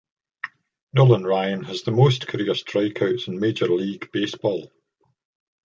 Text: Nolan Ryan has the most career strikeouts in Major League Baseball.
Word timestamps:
Nolan 0.93 1.27
Ryan 1.27 1.61
has 1.65 1.83
the 1.83 1.91
most 1.91 2.25
career 2.25 2.53
strikeouts 2.53 3.27
in 3.27 3.39
Major 3.39 3.67
League 3.67 4.09
Baseball. 4.11 4.71